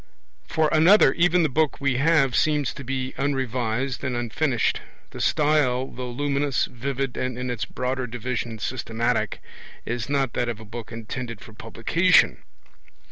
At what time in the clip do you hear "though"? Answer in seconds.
5.91-6.09